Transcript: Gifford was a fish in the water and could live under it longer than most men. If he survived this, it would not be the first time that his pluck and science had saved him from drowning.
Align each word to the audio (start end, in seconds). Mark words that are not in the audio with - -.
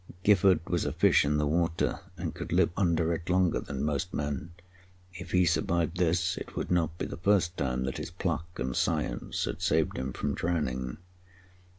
Gifford 0.23 0.67
was 0.67 0.83
a 0.83 0.91
fish 0.91 1.23
in 1.23 1.37
the 1.37 1.45
water 1.45 1.99
and 2.17 2.33
could 2.33 2.51
live 2.51 2.71
under 2.75 3.13
it 3.13 3.29
longer 3.29 3.59
than 3.59 3.83
most 3.83 4.15
men. 4.15 4.51
If 5.13 5.29
he 5.29 5.45
survived 5.45 5.97
this, 5.97 6.37
it 6.37 6.55
would 6.55 6.71
not 6.71 6.97
be 6.97 7.05
the 7.05 7.17
first 7.17 7.55
time 7.55 7.83
that 7.83 7.97
his 7.99 8.09
pluck 8.09 8.57
and 8.57 8.75
science 8.75 9.45
had 9.45 9.61
saved 9.61 9.95
him 9.99 10.11
from 10.11 10.33
drowning. 10.33 10.97